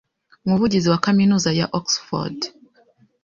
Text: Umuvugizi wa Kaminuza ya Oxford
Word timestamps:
Umuvugizi 0.45 0.87
wa 0.89 1.01
Kaminuza 1.05 1.49
ya 1.59 1.67
Oxford 1.79 2.39